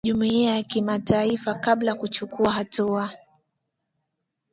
[0.03, 3.11] kutoka jumuiya ya kimataifa kabla kuchukua hatua